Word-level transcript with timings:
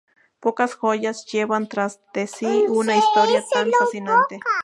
Pocas 0.39 0.73
joyas 0.75 1.27
llevan 1.27 1.67
tras 1.67 1.99
de 2.11 2.25
sí 2.25 2.65
una 2.67 2.95
historia 2.97 3.43
tan 3.53 3.69
fascinante. 3.71 4.39